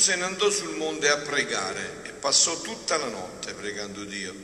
se 0.00 0.16
ne 0.16 0.24
andò 0.24 0.50
sul 0.50 0.76
monte 0.76 1.08
a 1.08 1.18
pregare 1.18 2.00
e 2.04 2.10
passò 2.12 2.58
tutta 2.62 2.96
la 2.96 3.08
notte 3.08 3.52
pregando 3.52 4.02
Dio. 4.04 4.34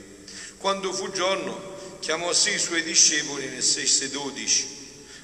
Quando 0.59 0.93
fu 0.93 1.11
giorno 1.11 1.75
chiamò 2.01 2.29
a 2.29 2.35
sé 2.35 2.51
i 2.51 2.59
suoi 2.59 2.83
discepoli 2.83 3.47
nel 3.49 3.61
6-12, 3.61 4.65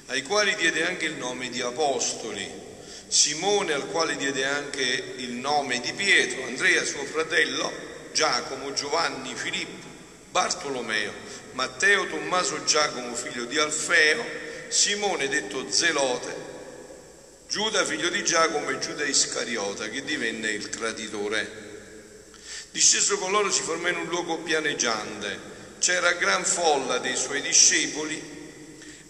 ai 0.07 0.23
quali 0.23 0.55
diede 0.55 0.87
anche 0.87 1.05
il 1.05 1.13
nome 1.13 1.49
di 1.49 1.61
apostoli. 1.61 2.61
Simone 3.07 3.73
al 3.73 3.85
quale 3.91 4.15
diede 4.15 4.43
anche 4.43 4.81
il 4.81 5.33
nome 5.33 5.79
di 5.79 5.93
Pietro, 5.93 6.45
Andrea 6.45 6.83
suo 6.83 7.05
fratello, 7.05 7.71
Giacomo, 8.11 8.73
Giovanni, 8.73 9.35
Filippo, 9.35 9.85
Bartolomeo, 10.31 11.13
Matteo, 11.51 12.07
Tommaso, 12.07 12.63
Giacomo, 12.63 13.13
figlio 13.13 13.45
di 13.45 13.59
Alfeo, 13.59 14.25
Simone 14.69 15.27
detto 15.27 15.69
Zelote, 15.69 16.35
Giuda, 17.53 17.85
figlio 17.85 18.09
di 18.09 18.23
Giacomo 18.23 18.71
e 18.71 18.79
Giuda 18.79 19.05
Iscariota, 19.05 19.87
che 19.87 20.03
divenne 20.03 20.49
il 20.49 20.69
traditore. 20.69 21.47
Disceso 22.71 23.19
con 23.19 23.29
loro 23.29 23.51
si 23.51 23.61
formò 23.61 23.89
in 23.89 23.97
un 23.97 24.07
luogo 24.07 24.39
pianeggiante. 24.39 25.37
C'era 25.77 26.13
gran 26.13 26.43
folla 26.43 26.97
dei 26.97 27.15
suoi 27.15 27.41
discepoli 27.41 28.19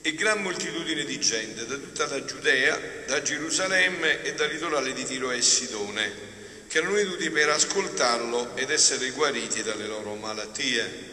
e 0.01 0.13
gran 0.15 0.41
moltitudine 0.41 1.05
di 1.05 1.17
gente 1.21 1.65
da 1.65 1.77
tutta 1.77 2.05
la 2.07 2.25
Giudea, 2.25 2.77
da 3.07 3.21
Gerusalemme 3.21 4.23
e 4.23 4.33
dal 4.33 4.51
litorale 4.51 4.91
di 4.91 5.05
Tiro 5.05 5.31
e 5.31 5.41
Sidone 5.41 6.11
che 6.67 6.79
erano 6.79 6.95
venuti 6.95 7.29
per 7.29 7.47
ascoltarlo 7.47 8.57
ed 8.57 8.71
essere 8.71 9.11
guariti 9.11 9.63
dalle 9.63 9.87
loro 9.87 10.15
malattie. 10.15 11.11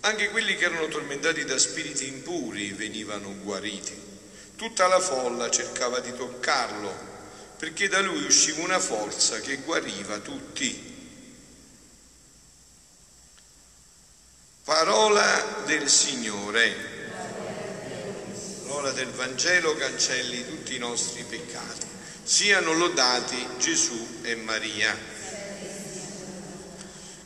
Anche 0.00 0.28
quelli 0.28 0.56
che 0.56 0.66
erano 0.66 0.88
tormentati 0.88 1.46
da 1.46 1.56
spiriti 1.56 2.06
impuri 2.06 2.72
venivano 2.72 3.34
guariti. 3.34 4.03
Tutta 4.56 4.86
la 4.86 5.00
folla 5.00 5.50
cercava 5.50 5.98
di 5.98 6.14
toccarlo, 6.14 6.92
perché 7.58 7.88
da 7.88 8.00
lui 8.00 8.24
usciva 8.24 8.62
una 8.62 8.78
forza 8.78 9.40
che 9.40 9.56
guariva 9.56 10.18
tutti. 10.18 10.92
Parola 14.62 15.62
del 15.66 15.88
Signore. 15.88 16.92
Parola 18.66 18.92
del 18.92 19.10
Vangelo 19.10 19.74
cancelli 19.76 20.46
tutti 20.46 20.74
i 20.76 20.78
nostri 20.78 21.24
peccati. 21.24 21.86
Siano 22.22 22.72
lodati 22.72 23.46
Gesù 23.58 24.20
e 24.22 24.36
Maria. 24.36 24.96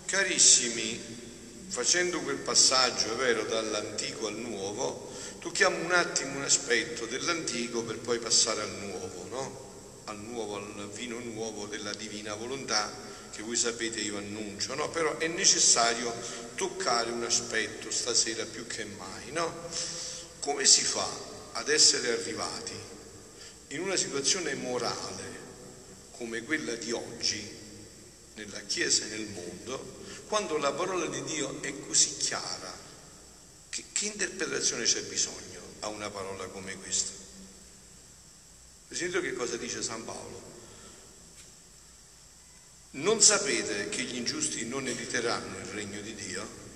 Carissimi, 0.06 1.67
facendo 1.69 2.21
quel 2.21 2.39
passaggio, 2.39 3.12
è 3.12 3.17
vero, 3.17 3.43
dall'antico 3.45 4.27
al 4.27 4.37
nuovo, 4.37 5.08
tocchiamo 5.39 5.84
un 5.84 5.92
attimo 5.92 6.36
un 6.36 6.42
aspetto 6.42 7.06
dell'antico 7.06 7.83
per 7.83 7.98
poi 7.98 8.19
passare 8.19 8.62
al 8.62 8.75
nuovo, 8.81 9.26
no? 9.31 9.66
Al 10.04 10.19
nuovo, 10.19 10.56
al 10.56 10.91
vino 10.91 11.19
nuovo 11.19 11.66
della 11.66 11.93
divina 11.93 12.34
volontà 12.34 12.91
che 13.31 13.43
voi 13.43 13.56
sapete 13.56 14.00
io 14.00 14.16
annuncio, 14.16 14.75
no? 14.75 14.88
Però 14.91 15.19
è 15.19 15.27
necessario 15.28 16.12
toccare 16.54 17.10
un 17.10 17.22
aspetto 17.22 17.91
stasera 17.91 18.44
più 18.44 18.66
che 18.66 18.84
mai, 18.84 19.31
no? 19.32 19.53
Come 20.41 20.65
si 20.65 20.82
fa 20.82 21.09
ad 21.53 21.69
essere 21.69 22.12
arrivati 22.12 22.72
in 23.69 23.81
una 23.81 23.97
situazione 23.97 24.54
morale 24.54 25.37
come 26.12 26.43
quella 26.43 26.75
di 26.75 26.91
oggi, 26.91 27.56
nella 28.34 28.60
Chiesa 28.60 29.04
e 29.04 29.09
nel 29.09 29.28
mondo, 29.28 29.97
quando 30.27 30.59
la 30.59 30.72
parola 30.72 31.06
di 31.06 31.22
Dio 31.25 31.62
è 31.62 31.72
così 31.87 32.16
chiara, 32.16 32.68
che, 33.98 34.06
interpretazione 34.06 34.84
c'è 34.84 35.03
bisogno 35.03 35.60
a 35.81 35.88
una 35.88 36.10
parola 36.10 36.47
come 36.47 36.76
questa? 36.76 37.12
Sentite 38.91 39.20
che 39.20 39.34
cosa 39.34 39.56
dice 39.56 39.82
San 39.82 40.04
Paolo? 40.04 40.42
Non 42.92 43.20
sapete 43.20 43.88
che 43.88 44.03
gli 44.03 44.16
ingiusti 44.16 44.66
non 44.66 44.86
eriteranno 44.86 45.59
il 45.59 45.66
regno 45.66 46.00
di 46.00 46.14
Dio? 46.14 46.66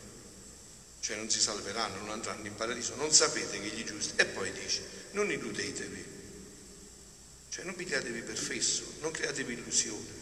Cioè 1.00 1.16
non 1.16 1.30
si 1.30 1.40
salveranno, 1.40 2.00
non 2.00 2.10
andranno 2.10 2.46
in 2.46 2.54
paradiso. 2.54 2.94
Non 2.96 3.12
sapete 3.12 3.60
che 3.60 3.68
gli 3.68 3.84
giusti... 3.84 4.14
E 4.16 4.26
poi 4.26 4.52
dice, 4.52 4.82
non 5.12 5.30
illudetevi 5.30 6.12
cioè 7.52 7.66
non 7.66 7.74
pigliatevi 7.74 8.22
per 8.22 8.38
fesso, 8.38 8.82
non 9.00 9.10
createvi 9.10 9.52
illusione. 9.52 10.20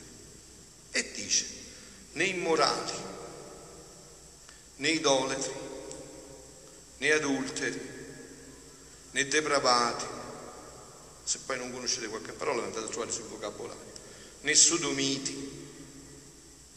E 0.91 1.13
dice, 1.13 1.47
né 2.15 2.25
immorali, 2.25 2.93
né 4.79 4.89
idolatri, 4.89 5.53
né 7.01 7.13
adulteri, 7.13 7.81
né 9.13 9.25
depravati, 9.25 10.07
se 11.25 11.39
poi 11.47 11.57
non 11.57 11.73
conoscete 11.73 12.09
qualche 12.09 12.33
parola 12.33 12.63
andate 12.63 12.85
a 12.85 12.89
trovare 12.89 13.11
sul 13.11 13.25
vocabolario, 13.25 13.81
né 14.43 14.55
sodomiti, 14.55 15.35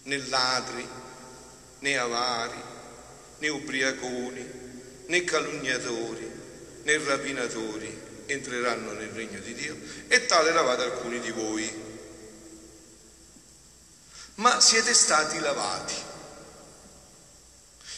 né 0.03 0.17
ladri, 0.28 0.88
né 1.79 1.97
avari, 1.97 2.61
né 3.39 3.50
ubriaconi, 3.50 4.45
né 5.07 5.23
calunniatori, 5.23 6.31
né 6.84 6.97
rapinatori, 6.97 8.01
entreranno 8.28 8.94
nel 8.94 9.09
regno 9.09 9.40
di 9.40 9.53
Dio 9.53 9.78
e 10.07 10.25
tale 10.25 10.50
eravate 10.50 10.84
alcuni 10.84 11.19
di 11.19 11.31
voi. 11.31 11.91
Ma 14.35 14.59
siete 14.61 14.94
stati 14.94 15.40
lavati, 15.40 15.94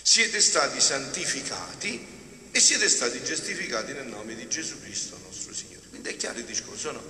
siete 0.08 0.40
stati 0.40 0.80
santificati 0.80 2.06
e 2.52 2.60
siete 2.60 2.88
stati 2.88 3.24
giustificati 3.24 3.92
nel 3.92 4.06
nome 4.06 4.36
di 4.36 4.48
Gesù 4.48 4.80
Cristo 4.80 5.18
nostro 5.26 5.52
Signore. 5.52 5.88
Quindi 5.90 6.10
è 6.10 6.16
chiaro 6.16 6.38
il 6.38 6.46
discorso, 6.46 6.92
no? 6.92 7.04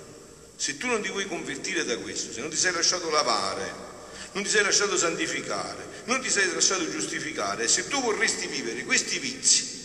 Se 0.56 0.78
tu 0.78 0.86
non 0.86 1.02
ti 1.02 1.10
vuoi 1.10 1.26
convertire 1.26 1.84
da 1.84 1.98
questo, 1.98 2.32
se 2.32 2.40
non 2.40 2.48
ti 2.48 2.56
sei 2.56 2.72
lasciato 2.72 3.10
lavare, 3.10 3.70
non 4.32 4.44
ti 4.44 4.48
sei 4.48 4.62
lasciato 4.62 4.96
santificare, 4.96 6.04
non 6.04 6.22
ti 6.22 6.30
sei 6.30 6.50
lasciato 6.50 6.88
giustificare, 6.90 7.68
se 7.68 7.86
tu 7.86 8.00
vorresti 8.00 8.46
vivere 8.46 8.82
questi 8.84 9.18
vizi, 9.18 9.84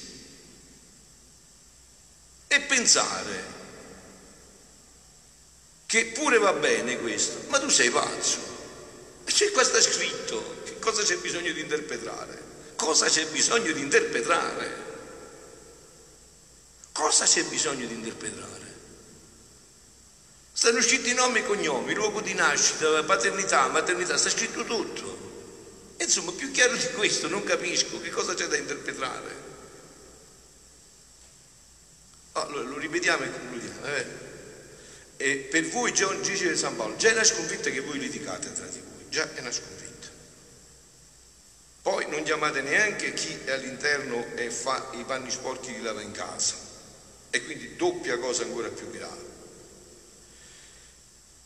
e 2.47 2.61
pensare 2.61 3.43
che 5.85 6.05
pure 6.13 6.37
va 6.37 6.53
bene 6.53 6.97
questo, 6.97 7.43
ma 7.49 7.59
tu 7.59 7.67
sei 7.67 7.89
pazzo. 7.89 8.37
E 9.25 9.31
c'è 9.33 9.51
qua 9.51 9.65
sta 9.65 9.81
scritto, 9.81 10.61
che 10.63 10.79
cosa 10.79 11.03
c'è 11.03 11.17
bisogno 11.17 11.51
di 11.51 11.59
interpretare? 11.59 12.50
Cosa 12.81 13.05
c'è 13.05 13.27
bisogno 13.27 13.71
di 13.73 13.79
interpretare? 13.79 14.75
Cosa 16.91 17.25
c'è 17.25 17.43
bisogno 17.43 17.85
di 17.85 17.93
interpretare? 17.93 18.73
Stanno 20.51 20.79
usciti 20.79 21.13
nomi 21.13 21.39
e 21.39 21.45
cognomi, 21.45 21.93
luogo 21.93 22.21
di 22.21 22.33
nascita, 22.33 23.03
paternità, 23.03 23.67
maternità, 23.67 24.17
sta 24.17 24.31
scritto 24.31 24.63
tutto. 24.63 25.93
E 25.97 26.05
insomma, 26.05 26.31
più 26.31 26.49
chiaro 26.49 26.75
di 26.75 26.87
questo 26.93 27.27
non 27.27 27.43
capisco 27.43 28.01
che 28.01 28.09
cosa 28.09 28.33
c'è 28.33 28.47
da 28.47 28.57
interpretare. 28.57 29.35
Allora 32.31 32.67
lo 32.67 32.79
ripetiamo 32.79 33.23
e 33.23 33.31
concludiamo. 33.31 33.85
Eh? 33.85 34.05
E 35.17 35.35
per 35.51 35.69
voi 35.69 35.93
già 35.93 36.11
dice 36.15 36.57
San 36.57 36.75
Paolo, 36.75 36.95
già 36.95 37.09
è 37.09 37.13
una 37.13 37.23
sconfitta 37.23 37.69
che 37.69 37.81
voi 37.81 37.99
litigate 37.99 38.51
tra 38.53 38.65
di 38.65 38.79
voi, 38.79 39.05
già 39.09 39.31
è 39.35 39.39
una 39.39 39.51
sconfitta. 39.51 39.90
Non 42.11 42.23
chiamate 42.23 42.61
neanche 42.61 43.13
chi 43.13 43.35
è 43.45 43.51
all'interno 43.51 44.35
e 44.35 44.51
fa 44.51 44.91
i 44.95 45.03
panni 45.05 45.31
sporchi 45.31 45.73
di 45.73 45.81
lava 45.81 46.01
in 46.01 46.11
casa. 46.11 46.55
E 47.29 47.41
quindi 47.45 47.77
doppia 47.77 48.17
cosa 48.19 48.43
ancora 48.43 48.67
più 48.67 48.91
grave. 48.91 49.29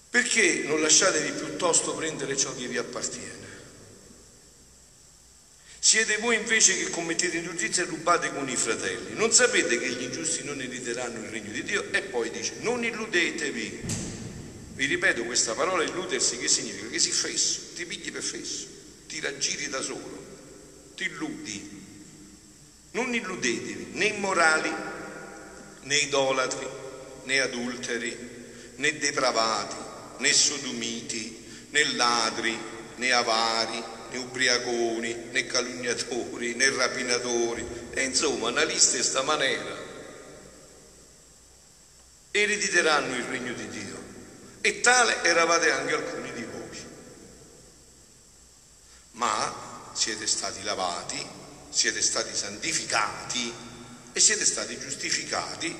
Perché 0.09 0.63
non 0.65 0.81
lasciatevi 0.81 1.31
piuttosto 1.33 1.94
prendere 1.94 2.35
ciò 2.35 2.56
che 2.56 2.65
vi 2.67 2.77
appartiene? 2.77 3.44
Siete 5.77 6.17
voi 6.17 6.35
invece 6.38 6.75
che 6.77 6.89
commettete 6.89 7.38
ingiustizia 7.38 7.83
e 7.83 7.85
rubate 7.85 8.33
con 8.33 8.50
i 8.50 8.56
fratelli. 8.56 9.13
Non 9.13 9.31
sapete 9.31 9.77
che 9.77 9.88
gli 9.89 10.01
ingiusti 10.01 10.44
non 10.44 10.59
erediteranno 10.59 11.23
il 11.23 11.29
regno 11.29 11.51
di 11.51 11.63
Dio? 11.63 11.91
E 11.91 12.01
poi 12.01 12.31
dice, 12.31 12.53
non 12.62 12.83
illudetevi. 12.83 13.81
Vi 14.73 14.85
ripeto 14.88 15.25
questa 15.25 15.53
parola 15.53 15.83
illudersi 15.83 16.38
che 16.39 16.47
significa? 16.47 16.89
Che 16.89 16.97
si 16.97 17.12
fesso, 17.12 17.59
ti 17.75 17.85
pigli 17.85 18.12
per 18.12 18.23
fesso, 18.23 18.65
ti 19.07 19.19
raggiri 19.19 19.69
da 19.69 19.79
solo, 19.79 20.25
ti 20.95 21.03
illudi. 21.03 21.83
Non 22.92 23.13
illudetevi 23.13 23.89
né 23.94 24.06
immorali, 24.06 24.74
né 25.83 25.97
idolatri, 25.97 26.68
né 27.24 27.42
adulteri, 27.42 28.18
né 28.77 28.92
depravati, 28.94 29.75
né 30.19 30.33
sodomiti, 30.33 31.68
né 31.71 31.83
ladri, 31.94 32.57
né 32.97 33.12
avari 33.12 33.83
né 34.12 34.18
ubriaconi, 34.18 35.13
né 35.31 35.45
calunniatori, 35.45 36.56
né 36.56 36.69
rapinatori, 36.69 37.65
e 37.94 38.03
insomma 38.03 38.50
una 38.50 38.63
lista 38.63 38.98
di 38.98 39.03
sta 39.03 39.21
maniera. 39.24 39.83
Erediteranno 42.31 43.15
il 43.15 43.24
regno 43.24 43.53
di 43.53 43.68
Dio. 43.69 44.03
E 44.62 44.81
tale 44.81 45.24
eravate 45.24 45.71
anche 45.71 45.94
alcuni 45.94 46.33
di 46.33 46.44
voi. 46.44 46.86
Ma 49.12 49.75
siete 49.95 50.27
stati 50.27 50.62
lavati, 50.63 51.25
siete 51.69 52.01
stati 52.01 52.36
santificati 52.36 53.53
e 54.12 54.19
siete 54.19 54.45
stati 54.45 54.77
giustificati 54.77 55.75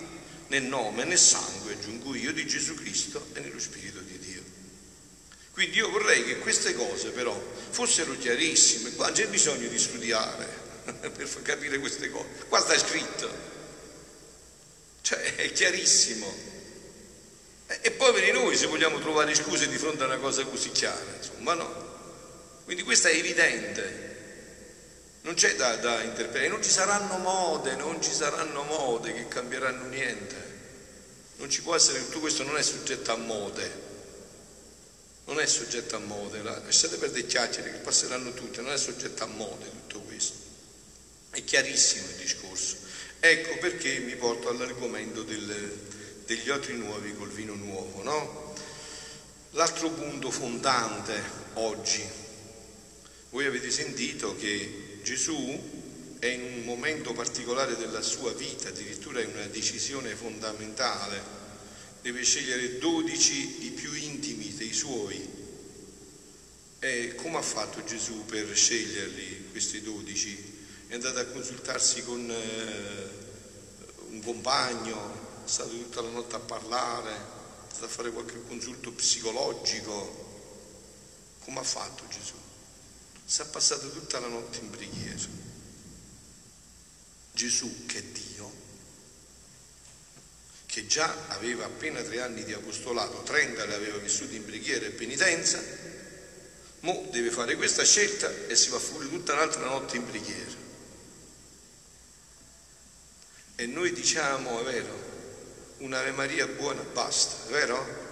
nel 0.48 0.64
nome 0.64 1.04
e 1.04 1.06
nel 1.06 1.20
sangue, 1.20 1.74
aggiungo 1.74 2.16
io, 2.16 2.32
di 2.32 2.48
Gesù 2.48 2.76
Cristo 2.76 3.28
e 3.34 3.40
nello 3.42 3.60
Spirito 3.60 4.00
di 4.00 4.18
Dio. 4.20 4.44
Quindi 5.52 5.78
io 5.78 5.90
vorrei 5.90 6.24
che 6.24 6.40
queste 6.40 6.74
cose 6.76 7.10
però 7.10 7.40
fossero 7.70 8.18
chiarissime, 8.18 8.94
qua 8.94 9.12
c'è 9.12 9.28
bisogno 9.28 9.68
di 9.68 9.80
studiare 9.80 10.46
per 11.16 11.42
capire 11.42 11.80
queste 11.80 12.10
cose, 12.10 12.28
qua 12.48 12.60
sta 12.60 12.78
scritto, 12.78 13.30
cioè 15.02 15.36
è 15.36 15.52
chiarissimo. 15.52 16.54
E 17.82 17.92
poveri 17.92 18.32
noi 18.32 18.56
se 18.56 18.68
vogliamo 18.68 19.00
trovare 19.00 19.34
scuse 19.34 19.68
di 19.68 19.78
fronte 19.78 20.04
a 20.04 20.06
una 20.06 20.18
cosa 20.18 20.46
così 20.46 20.72
chiara, 20.72 21.16
insomma 21.18 21.54
no. 21.54 21.95
Quindi 22.66 22.84
questo 22.84 23.08
è 23.08 23.16
evidente, 23.16 24.06
non 25.22 25.36
c'è 25.36 25.56
da, 25.56 25.76
da 25.78 26.02
interpretare, 26.02 26.48
non 26.48 26.62
ci 26.62 26.70
saranno 26.70 27.18
mode, 27.18 27.76
non 27.76 28.02
ci 28.02 28.12
saranno 28.12 28.64
mode 28.64 29.14
che 29.14 29.28
cambieranno 29.28 29.86
niente. 29.86 30.54
Non 31.38 31.50
ci 31.50 31.62
può 31.62 31.76
essere, 31.76 32.04
tutto 32.06 32.20
questo 32.20 32.44
non 32.44 32.58
è 32.58 32.62
soggetto 32.62 33.12
a 33.12 33.18
mode, 33.18 33.82
non 35.26 35.40
è 35.40 35.46
soggetto 35.46 35.96
a 35.96 36.00
mode, 36.00 36.42
lasciate 36.42 36.98
perdere 36.98 37.26
chiacchiere 37.26 37.72
che 37.72 37.78
passeranno 37.80 38.34
tutte, 38.34 38.62
non 38.62 38.72
è 38.72 38.78
soggetto 38.78 39.24
a 39.24 39.28
mode 39.28 39.70
tutto 39.70 40.00
questo. 40.02 40.38
È 41.32 41.44
chiarissimo 41.44 42.08
il 42.08 42.16
discorso. 42.16 42.78
Ecco 43.20 43.58
perché 43.58 44.00
mi 44.00 44.16
porto 44.16 44.50
all'argomento 44.50 45.24
del, 45.24 45.78
degli 46.26 46.50
otri 46.50 46.76
nuovi 46.76 47.14
col 47.16 47.32
vino 47.32 47.54
nuovo, 47.54 48.02
no? 48.02 48.54
L'altro 49.52 49.90
punto 49.90 50.32
fondante 50.32 51.22
oggi, 51.54 52.04
voi 53.30 53.46
avete 53.46 53.70
sentito 53.70 54.36
che 54.36 55.00
Gesù 55.04 55.74
è 56.20 56.28
in 56.28 56.42
un 56.42 56.64
momento 56.64 57.14
particolare 57.14 57.76
della 57.76 58.02
sua 58.02 58.34
vita, 58.34 58.70
addirittura 58.70 59.22
in 59.22 59.30
una 59.30 59.46
decisione 59.48 60.16
fondamentale, 60.16 61.22
deve 62.02 62.24
scegliere 62.24 62.78
dodici 62.78 63.66
i 63.66 63.72
più 63.72 63.94
intimi 63.94 64.54
dei 64.56 64.74
suoi. 64.74 65.44
E 66.80 67.16
come 67.16 67.38
ha 67.38 67.42
fatto 67.42 67.84
Gesù 67.84 68.26
per 68.26 68.56
sceglierli, 68.56 69.50
questi 69.52 69.82
dodici? 69.82 70.54
È 70.88 70.94
andato 70.94 71.20
a 71.20 71.26
consultarsi 71.26 72.04
con 72.04 72.30
eh, 72.30 73.10
un 74.10 74.22
compagno, 74.22 75.44
è 75.44 75.48
stato 75.48 75.70
tutta 75.70 76.02
la 76.02 76.10
notte 76.10 76.36
a 76.36 76.40
parlare, 76.40 77.12
è 77.12 77.70
stato 77.70 77.86
a 77.86 77.90
fare 77.90 78.12
qualche 78.12 78.40
consulto 78.48 78.92
psicologico. 78.92 80.24
Come 81.44 81.60
ha 81.60 81.64
fatto 81.64 82.04
Gesù? 82.08 82.34
Si 83.26 83.42
è 83.42 83.46
passato 83.46 83.90
tutta 83.92 84.20
la 84.20 84.28
notte 84.28 84.60
in 84.60 84.70
preghiera. 84.70 85.04
Gesù, 87.32 87.86
che 87.86 87.98
è 87.98 88.04
Dio, 88.04 88.54
che 90.68 90.86
già 90.86 91.14
aveva 91.30 91.66
appena 91.66 92.02
tre 92.02 92.22
anni 92.22 92.44
di 92.44 92.54
apostolato, 92.54 93.24
30 93.24 93.66
li 93.66 93.74
aveva 93.74 93.98
vissuti 93.98 94.36
in 94.36 94.46
preghiera 94.46 94.86
e 94.86 94.92
penitenza, 94.92 95.62
mo 96.82 97.08
deve 97.12 97.32
fare 97.32 97.56
questa 97.56 97.84
scelta 97.84 98.30
e 98.48 98.56
si 98.56 98.70
va 98.70 98.80
fuori 98.80 99.10
tutta 99.10 99.34
un'altra 99.34 99.66
notte 99.66 99.98
in 99.98 100.06
preghiera. 100.06 100.64
E 103.56 103.66
noi 103.66 103.92
diciamo, 103.92 104.60
è 104.60 104.64
vero, 104.64 104.94
un'Ave 105.78 106.12
Maria 106.12 106.46
buona 106.48 106.82
basta, 106.82 107.48
è 107.48 107.52
vero? 107.52 108.04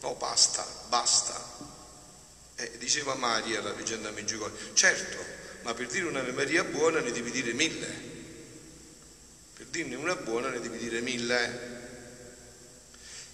No, 0.00 0.14
basta, 0.14 0.64
basta. 0.88 1.75
Eh, 2.56 2.78
diceva 2.78 3.14
Maria 3.14 3.60
la 3.60 3.74
leggenda 3.74 4.10
Meggiugorie, 4.10 4.56
certo, 4.72 5.18
ma 5.62 5.74
per 5.74 5.88
dire 5.88 6.06
un'Ave 6.06 6.32
Maria 6.32 6.64
buona 6.64 7.00
ne 7.00 7.12
devi 7.12 7.30
dire 7.30 7.52
mille. 7.52 8.14
Per 9.54 9.66
dirne 9.66 9.94
una 9.94 10.16
buona 10.16 10.48
ne 10.48 10.60
devi 10.60 10.78
dire 10.78 11.00
mille. 11.00 11.74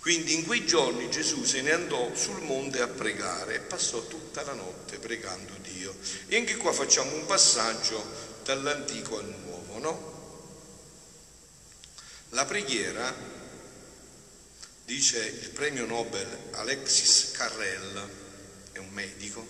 Quindi 0.01 0.35
in 0.35 0.45
quei 0.45 0.67
giorni 0.67 1.09
Gesù 1.09 1.45
se 1.45 1.63
ne 1.63 1.71
andò 1.71 2.13
sul 2.17 2.43
monte 2.43 2.81
a 2.81 2.89
pregare 2.89 3.55
e 3.55 3.61
passò 3.61 4.05
tutta 4.09 4.43
la 4.43 4.55
notte 4.55 4.99
pregando 4.99 5.53
Dio. 5.63 5.95
E 6.27 6.37
anche 6.37 6.57
qua 6.57 6.73
facciamo 6.73 7.15
un 7.15 7.25
passaggio 7.25 8.05
dall'antico 8.43 9.19
al 9.19 9.33
nuovo, 9.45 9.79
no? 9.79 10.11
La 12.31 12.45
preghiera, 12.45 13.15
dice 14.85 15.19
il 15.19 15.51
premio 15.51 15.87
Nobel 15.87 16.27
Alexis 16.53 17.31
Carrel, 17.33 18.22
un 18.83 18.91
medico, 18.93 19.47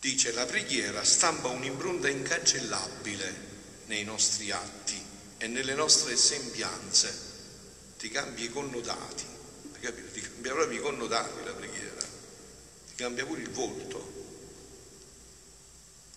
dice 0.00 0.32
la 0.32 0.46
preghiera 0.46 1.04
stampa 1.04 1.48
un'impronta 1.48 2.08
incancellabile 2.08 3.48
nei 3.86 4.04
nostri 4.04 4.50
atti 4.50 5.00
e 5.38 5.46
nelle 5.46 5.74
nostre 5.74 6.16
sembianze, 6.16 7.28
ti 7.98 8.08
cambia 8.08 8.44
i 8.44 8.50
connotati, 8.50 9.24
capito? 9.80 10.12
ti 10.12 10.20
cambia 10.20 10.52
proprio 10.52 10.78
i 10.78 10.82
connotati 10.82 11.44
la 11.44 11.52
preghiera, 11.52 12.02
ti 12.02 12.94
cambia 12.94 13.26
pure 13.26 13.40
il 13.42 13.50
volto. 13.50 14.18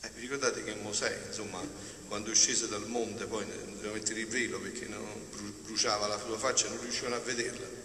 Eh, 0.02 0.10
vi 0.16 0.22
ricordate 0.22 0.64
che 0.64 0.76
Mosè, 0.76 1.28
insomma, 1.28 1.62
quando 2.08 2.32
è 2.32 2.36
sceso 2.36 2.68
dal 2.68 2.88
monte 2.88 3.26
poi 3.26 3.46
doveva 3.46 3.94
mettere 3.94 4.20
il 4.20 4.28
velo 4.28 4.60
perché 4.60 4.86
non 4.88 5.06
bruciava 5.64 6.08
la 6.08 6.20
sua 6.20 6.38
faccia 6.38 6.68
e 6.68 6.70
non 6.70 6.82
riuscivano 6.82 7.16
a 7.16 7.20
vederla. 7.20 7.83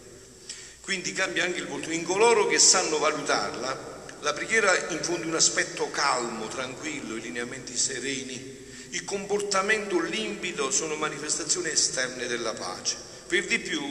Quindi 0.88 1.12
cambia 1.12 1.44
anche 1.44 1.58
il 1.58 1.66
volto. 1.66 1.90
In 1.90 2.02
coloro 2.02 2.46
che 2.46 2.58
sanno 2.58 2.96
valutarla, 2.96 4.14
la 4.20 4.32
preghiera 4.32 4.88
infonde 4.88 5.26
un 5.26 5.34
aspetto 5.34 5.90
calmo, 5.90 6.48
tranquillo, 6.48 7.14
i 7.14 7.20
lineamenti 7.20 7.76
sereni. 7.76 8.56
Il 8.88 9.04
comportamento 9.04 10.00
limpido 10.00 10.70
sono 10.70 10.94
manifestazioni 10.94 11.68
esterne 11.68 12.26
della 12.26 12.54
pace. 12.54 12.96
Per 13.26 13.44
di 13.44 13.58
più, 13.58 13.82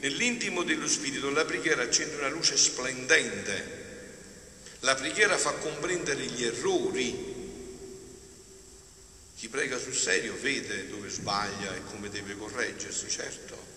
nell'intimo 0.00 0.64
dello 0.64 0.88
spirito, 0.88 1.30
la 1.30 1.44
preghiera 1.44 1.84
accende 1.84 2.16
una 2.16 2.30
luce 2.30 2.56
splendente. 2.56 3.78
La 4.80 4.96
preghiera 4.96 5.38
fa 5.38 5.52
comprendere 5.52 6.24
gli 6.24 6.42
errori. 6.42 7.34
Chi 9.36 9.48
prega 9.48 9.78
sul 9.78 9.94
serio 9.94 10.34
vede 10.40 10.88
dove 10.88 11.10
sbaglia 11.10 11.76
e 11.76 11.82
come 11.92 12.08
deve 12.08 12.36
correggersi, 12.36 13.08
certo. 13.08 13.69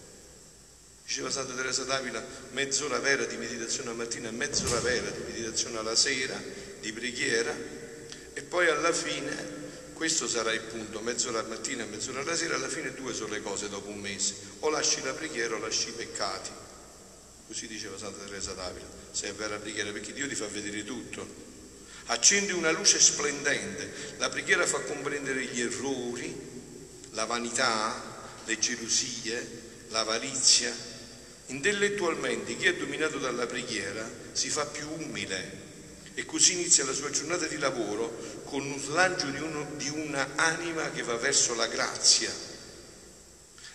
Diceva 1.06 1.30
Santa 1.30 1.54
Teresa 1.54 1.84
d'Avila, 1.84 2.26
mezz'ora 2.52 2.98
vera 3.00 3.26
di 3.26 3.36
meditazione 3.36 3.90
la 3.90 3.96
mattina 3.96 4.32
mezz'ora 4.32 4.80
vera 4.80 5.10
di 5.10 5.24
meditazione 5.32 5.78
alla 5.78 5.96
sera, 5.96 6.42
di 6.80 6.92
preghiera, 6.94 7.56
e 8.34 8.42
poi 8.42 8.68
alla 8.68 8.94
fine, 8.94 9.62
questo 9.94 10.28
sarà 10.28 10.54
il 10.54 10.62
punto, 10.62 11.02
mezz'ora 11.02 11.42
la 11.42 11.48
mattina 11.48 11.86
mezz'ora 11.86 12.22
alla 12.22 12.36
sera, 12.36 12.56
alla 12.56 12.70
fine 12.70 12.94
due 12.94 13.14
sono 13.14 13.34
le 13.34 13.42
cose 13.42 13.70
dopo 13.70 13.90
un 13.90 14.00
mese, 14.00 14.34
o 14.60 14.70
lasci 14.70 15.04
la 15.04 15.14
preghiera 15.14 15.56
o 15.56 15.60
lasci 15.60 15.90
i 15.90 15.92
peccati. 15.92 16.50
Così 17.48 17.68
diceva 17.68 17.98
Santa 17.98 18.24
Teresa 18.24 18.54
d'Avila, 18.54 18.88
se 19.12 19.28
è 19.28 19.34
vera 19.34 19.58
preghiera, 19.58 19.92
perché 19.92 20.14
Dio 20.14 20.28
ti 20.28 20.36
fa 20.36 20.48
vedere 20.48 20.84
tutto. 20.86 21.52
Accende 22.06 22.54
una 22.54 22.72
luce 22.72 23.00
splendente, 23.00 24.16
la 24.18 24.30
preghiera 24.30 24.66
fa 24.66 24.80
comprendere 24.80 25.44
gli 25.46 25.62
errori, 25.62 26.36
la 27.12 27.26
vanità, 27.26 28.02
le 28.46 28.58
gelosie, 28.58 29.62
l'avarizia, 29.90 30.92
Intellettualmente 31.48 32.56
chi 32.56 32.68
è 32.68 32.76
dominato 32.76 33.18
dalla 33.20 33.46
preghiera 33.46 34.10
si 34.32 34.50
fa 34.50 34.66
più 34.66 34.88
umile 34.98 35.62
e 36.16 36.26
così 36.26 36.54
inizia 36.54 36.86
la 36.86 36.94
sua 36.94 37.10
giornata 37.10 37.48
di 37.48 37.58
lavoro 37.58 38.42
con 38.46 38.62
un 38.62 38.80
slancio 38.80 39.28
di, 39.28 39.42
uno, 39.42 39.72
di 39.76 39.90
un'anima 39.90 40.92
che 40.92 41.02
va 41.04 41.16
verso 41.18 41.56
la 41.56 41.68
grazia. 41.68 42.32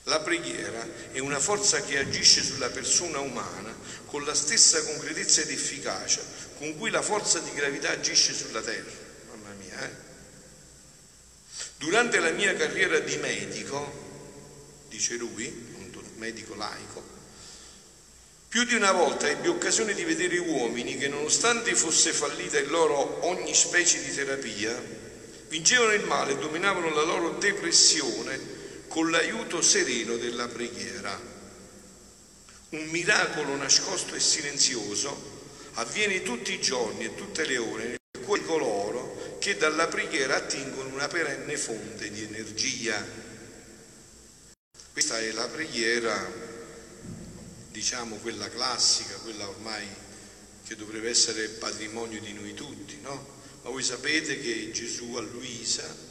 La 0.05 0.21
preghiera 0.21 0.87
è 1.13 1.19
una 1.19 1.39
forza 1.39 1.83
che 1.83 1.99
agisce 1.99 2.43
sulla 2.43 2.71
persona 2.71 3.19
umana 3.19 3.77
con 4.07 4.25
la 4.25 4.35
stessa 4.35 4.83
concretezza 4.83 5.43
ed 5.43 5.51
efficacia 5.51 6.23
con 6.57 6.77
cui 6.79 6.91
la 6.91 7.03
forza 7.03 7.41
di 7.41 7.53
gravità 7.53 7.91
agisce 7.91 8.33
sulla 8.33 8.63
terra. 8.63 8.91
Mamma 9.29 9.53
mia, 9.55 9.85
eh? 9.85 10.07
Durante 11.77 12.19
la 12.19 12.31
mia 12.31 12.55
carriera 12.55 12.99
di 13.01 13.17
medico, 13.17 14.87
dice 14.89 15.15
lui, 15.17 15.47
un 15.77 15.91
medico 16.17 16.55
laico, 16.55 17.18
più 18.49 18.65
di 18.65 18.75
una 18.75 18.93
volta 18.93 19.29
ebbi 19.29 19.49
occasione 19.49 19.93
di 19.93 20.05
vedere 20.05 20.39
uomini 20.39 20.97
che, 20.97 21.09
nonostante 21.09 21.75
fosse 21.75 22.13
fallita 22.13 22.59
in 22.59 22.69
loro 22.69 23.27
ogni 23.27 23.55
specie 23.55 24.03
di 24.03 24.15
terapia, 24.15 24.75
vincevano 25.49 25.93
il 25.93 26.05
male 26.05 26.33
e 26.33 26.39
dominavano 26.39 26.89
la 26.95 27.03
loro 27.03 27.33
depressione 27.33 28.57
con 28.89 29.11
l'aiuto 29.11 29.61
sereno 29.61 30.17
della 30.17 30.49
preghiera. 30.49 31.37
Un 32.71 32.85
miracolo 32.87 33.55
nascosto 33.57 34.15
e 34.15 34.21
silenzioso 34.21 35.37
avviene 35.75 36.23
tutti 36.23 36.55
i 36.55 36.61
giorni 36.61 37.05
e 37.05 37.15
tutte 37.15 37.45
le 37.45 37.59
ore 37.59 37.85
nel 37.85 38.25
cuore 38.25 38.41
di 38.41 38.47
coloro 38.47 39.37
che 39.39 39.57
dalla 39.57 39.89
preghiera 39.89 40.37
attingono 40.37 40.89
una 40.89 41.07
perenne 41.07 41.57
fonte 41.59 42.11
di 42.11 42.23
energia. 42.23 43.07
Questa 44.93 45.19
è 45.19 45.31
la 45.33 45.47
preghiera 45.47 46.57
diciamo 47.71 48.17
quella 48.17 48.49
classica, 48.49 49.15
quella 49.17 49.49
ormai 49.49 49.87
che 50.67 50.77
dovrebbe 50.77 51.09
essere 51.09 51.49
patrimonio 51.49 52.21
di 52.21 52.33
noi 52.33 52.55
tutti, 52.55 52.99
no? 53.01 53.37
Ma 53.63 53.71
voi 53.71 53.83
sapete 53.83 54.39
che 54.41 54.71
Gesù 54.71 55.15
a 55.15 55.21
Luisa, 55.21 56.07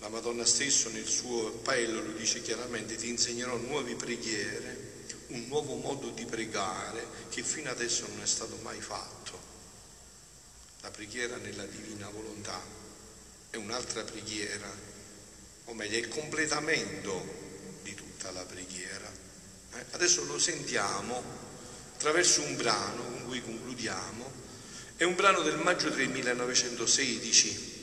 la 0.00 0.08
Madonna 0.08 0.44
stesso 0.44 0.88
nel 0.90 1.06
suo 1.06 1.48
appello 1.48 2.02
lo 2.02 2.12
dice 2.12 2.40
chiaramente, 2.40 2.96
ti 2.96 3.08
insegnerò 3.08 3.56
nuove 3.56 3.94
preghiere, 3.94 4.86
un 5.28 5.46
nuovo 5.46 5.74
modo 5.74 6.10
di 6.10 6.24
pregare 6.24 7.04
che 7.28 7.42
fino 7.42 7.70
adesso 7.70 8.06
non 8.08 8.22
è 8.22 8.26
stato 8.26 8.56
mai 8.62 8.80
fatto. 8.80 9.38
La 10.80 10.90
preghiera 10.90 11.36
nella 11.36 11.64
divina 11.64 12.08
volontà 12.08 12.60
è 13.50 13.56
un'altra 13.56 14.04
preghiera, 14.04 14.70
o 15.64 15.74
meglio 15.74 15.96
è 15.96 16.00
il 16.00 16.08
completamento 16.08 17.80
di 17.82 17.94
tutta 17.94 18.30
la 18.30 18.44
preghiera. 18.44 19.07
Eh? 19.78 19.84
Adesso 19.92 20.24
lo 20.24 20.38
sentiamo 20.38 21.22
attraverso 21.94 22.42
un 22.42 22.56
brano 22.56 23.04
con 23.04 23.26
cui 23.26 23.42
concludiamo, 23.42 24.32
è 24.96 25.04
un 25.04 25.14
brano 25.14 25.42
del 25.42 25.58
maggio 25.58 25.90
del 25.90 26.08
1916 26.08 27.76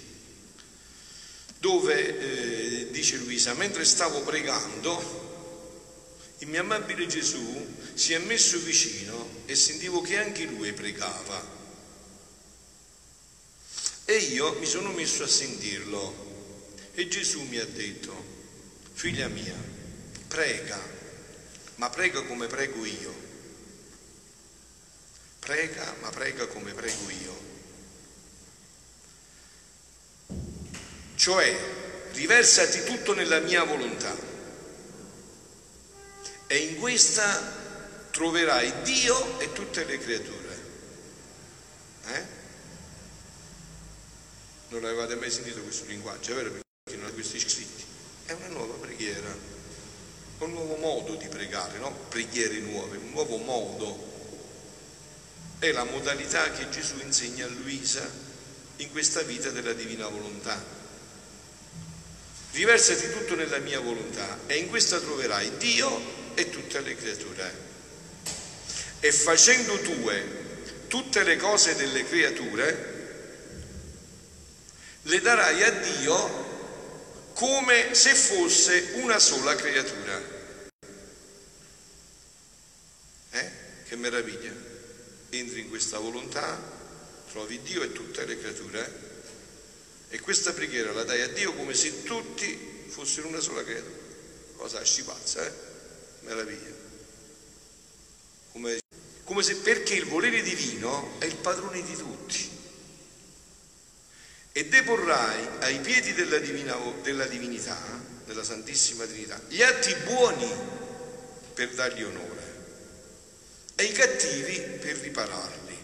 dove 1.60 2.20
eh, 2.20 2.92
dice 2.92 3.18
Luisa, 3.18 3.54
mentre 3.54 3.86
stavo 3.86 4.22
pregando, 4.22 5.24
il 6.40 6.48
mio 6.48 6.60
amabile 6.60 7.08
Gesù 7.08 7.75
si 7.94 8.14
è 8.14 8.20
messo 8.20 8.60
vicino 8.60 9.42
e 9.46 9.56
sentivo 9.56 10.02
che 10.02 10.18
anche 10.18 10.44
lui 10.44 10.74
pregava. 10.74 11.54
E 14.06 14.16
io 14.16 14.60
mi 14.60 14.66
sono 14.68 14.92
messo 14.92 15.24
a 15.24 15.28
sentirlo 15.28 16.92
e 16.94 17.08
Gesù 17.08 17.42
mi 17.44 17.58
ha 17.58 17.66
detto, 17.66 18.14
figlia 18.94 19.28
mia, 19.28 19.56
prega, 20.28 20.95
ma 21.75 21.89
prega 21.89 22.22
come 22.24 22.48
prego 22.48 22.86
io. 22.86 23.13
Prega, 25.39 25.96
ma 26.01 26.10
prega 26.10 26.48
come 26.48 26.74
prego 26.74 27.10
io. 27.10 27.44
Cioè, 31.15 31.60
riversati 32.13 32.84
tutto 32.84 33.13
nella 33.13 33.39
mia 33.39 33.63
volontà. 33.63 34.15
E 36.48 36.58
in 36.58 36.79
questa 36.79 37.63
troverai 38.12 38.82
Dio 38.84 39.39
e 39.39 39.51
tutte 39.51 39.84
le 39.84 39.98
creature. 40.00 40.63
Eh? 42.08 42.24
Non 44.70 44.86
avevate 44.86 45.15
mai 45.15 45.32
sentito 45.32 45.62
questo 45.62 45.86
linguaggio, 45.86 46.32
è 46.32 46.36
vero? 46.36 46.60
Perché 46.84 47.01
non 47.01 47.13
questi 47.13 47.39
scritti. 47.39 47.84
È 48.25 48.32
una 48.32 48.48
nuova 48.48 48.75
preghiera, 48.75 49.55
un 50.39 50.51
nuovo 50.51 50.75
modo 50.75 51.15
di 51.15 51.27
pregare, 51.27 51.77
no? 51.77 51.92
Preghiere 52.10 52.60
nuove, 52.60 52.98
un 52.98 53.12
nuovo 53.12 53.38
modo. 53.38 54.13
È 55.60 55.72
la 55.72 55.86
modalità 55.86 56.51
che 56.51 56.70
Gesù 56.70 56.96
insegna 57.01 57.46
a 57.46 57.50
Luisa 57.50 58.08
in 58.77 58.92
questa 58.92 59.22
vita 59.22 59.50
della 59.50 59.74
divina 59.74 60.08
volontà. 60.08 60.62
Riversati 62.51 63.12
tutto 63.12 63.36
nella 63.36 63.58
mia 63.60 63.80
volontà 63.80 64.39
e 64.48 64.58
in 64.58 64.70
questa 64.70 65.00
troverai 65.00 65.58
Dio 65.58 66.34
e 66.36 66.50
tutte 66.50 66.82
le 66.82 66.96
creature. 66.96 67.63
E 69.00 69.12
facendo 69.12 69.80
tue 69.80 70.44
tutte 70.88 71.24
le 71.24 71.38
cose 71.38 71.75
delle 71.75 72.06
creature, 72.06 72.94
le 75.01 75.22
darai 75.22 75.63
a 75.63 75.72
Dio 75.72 76.45
come 77.36 77.94
se 77.94 78.15
fosse 78.15 78.92
una 78.96 79.20
sola 79.20 79.56
creatura. 79.56 80.22
Eh? 83.32 83.51
Che 83.88 83.96
meraviglia! 83.98 84.54
Entri 85.30 85.60
in 85.60 85.70
questa 85.70 86.00
volontà, 86.00 86.58
trovi 87.30 87.62
Dio 87.62 87.84
e 87.84 87.92
tutte 87.92 88.25
le 88.25 88.39
creature 88.39 88.80
eh? 90.10 90.15
e 90.15 90.20
questa 90.22 90.54
preghiera 90.54 90.94
la 90.94 91.04
dai 91.04 91.22
a 91.24 91.27
Dio 91.27 91.54
come 91.56 91.74
se 91.74 92.04
tutti 92.04 92.86
fossero 92.88 93.27
una 93.27 93.42
sola 93.42 93.63
creatura. 93.63 94.04
Cosa 94.56 94.82
scipazza, 94.82 95.46
eh? 95.46 95.51
Meraviglia. 96.22 96.74
Come, 98.54 98.80
come 99.25 99.44
se 99.44 99.58
perché 99.58 99.96
il 99.96 100.06
volere 100.06 100.42
divino 100.42 101.20
è 101.20 101.25
il 101.25 101.36
padrone 101.36 101.84
di 101.84 101.96
tutti 101.98 102.55
e 104.58 104.70
deporrai 104.70 105.48
ai 105.64 105.82
piedi 105.82 106.14
della, 106.14 106.38
divina, 106.38 106.78
della 107.02 107.26
divinità, 107.26 107.78
della 108.24 108.42
Santissima 108.42 109.06
Trinità, 109.06 109.38
gli 109.50 109.62
atti 109.62 109.94
buoni 110.06 110.50
per 111.54 111.74
dargli 111.74 112.04
onore 112.04 112.54
e 113.76 113.84
i 113.84 113.92
cattivi 113.92 114.58
per 114.80 114.96
ripararli. 114.96 115.78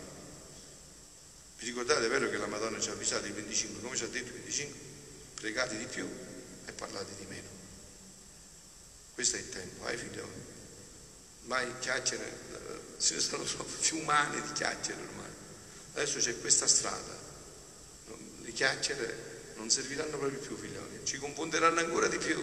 Vi 1.57 1.65
ricordate, 1.65 2.05
è 2.05 2.07
vero 2.07 2.29
che 2.29 2.37
la 2.37 2.47
Madonna 2.47 2.79
ci 2.79 2.87
ha 2.87 2.93
avvisato 2.93 3.25
il 3.25 3.33
25, 3.33 3.81
come 3.81 3.97
ci 3.97 4.05
ha 4.05 4.07
detto 4.07 4.27
il 4.27 4.39
25? 4.39 4.79
Pregate 5.33 5.77
di 5.77 5.85
più 5.85 6.07
e 6.65 6.71
parlate 6.71 7.13
di 7.17 7.25
meno. 7.25 7.49
Questo 9.13 9.35
è 9.35 9.39
il 9.39 9.49
tempo, 9.49 9.85
eh 9.89 9.97
figlioli? 9.97 10.43
Mai 11.41 11.67
chiacchiere, 11.79 12.37
se 12.95 13.15
ne 13.15 13.19
sono 13.19 13.43
più 13.81 13.97
umane 13.97 14.41
di 14.41 14.51
chiacchiere 14.53 15.01
ormai. 15.01 15.31
Adesso 15.95 16.19
c'è 16.19 16.39
questa 16.39 16.67
strada 16.67 17.20
le 18.51 18.53
chiacchiere 18.53 19.29
non 19.55 19.69
serviranno 19.69 20.17
proprio 20.17 20.39
più, 20.39 20.57
figlioli, 20.57 20.99
ci 21.03 21.17
confonderanno 21.17 21.79
ancora 21.79 22.07
di 22.07 22.17
più. 22.17 22.35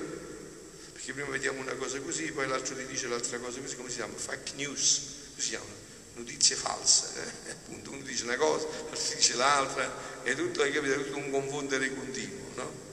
Perché 0.93 1.13
prima 1.13 1.29
vediamo 1.29 1.61
una 1.61 1.75
cosa 1.75 2.01
così, 2.01 2.33
poi 2.33 2.49
l'altro 2.49 2.75
ti 2.75 2.87
dice 2.87 3.07
l'altra 3.09 3.39
cosa 3.39 3.61
così, 3.61 3.77
come 3.77 3.91
si 3.91 3.97
chiama? 3.97 4.15
Fake 4.17 4.53
news, 4.57 5.01
così 5.35 5.43
si 5.43 5.49
chiama? 5.51 5.87
Notizie 6.15 6.57
false, 6.57 7.13
eh? 7.23 7.51
appunto, 7.53 7.91
uno 7.91 8.03
dice 8.03 8.25
una 8.25 8.37
cosa, 8.37 8.67
l'altro 8.67 9.15
dice 9.15 9.35
l'altra, 9.35 10.23
e 10.25 10.35
tutto, 10.35 10.63
hai 10.63 10.73
capito, 10.73 11.03
tutto 11.05 11.17
un 11.17 11.31
confondere 11.31 11.95
continuo, 11.95 12.51
no? 12.55 12.87